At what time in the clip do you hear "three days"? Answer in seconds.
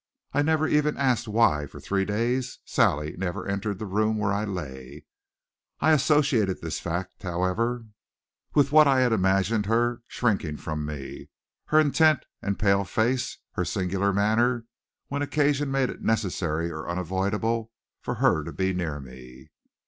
1.79-2.57